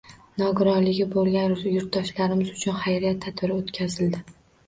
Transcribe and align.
Nogironligi 0.41 1.05
bo‘lgan 1.15 1.51
yurtdoshlarimiz 1.73 2.49
uchun 2.55 2.79
xayriya 2.87 3.11
tadbiri 3.27 3.59
o‘tkazildi 3.59 4.23